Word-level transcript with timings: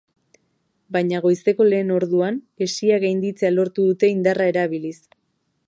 Baina 0.95 1.19
goizeko 1.25 1.67
lehen 1.67 1.91
orduan, 1.97 2.39
hesia 2.67 2.99
gainditzea 3.05 3.55
lortu 3.59 3.89
dute 3.91 4.13
indarra 4.15 4.49
erabiliz. 4.55 4.99